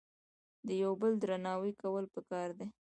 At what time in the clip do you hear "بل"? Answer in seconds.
1.01-1.13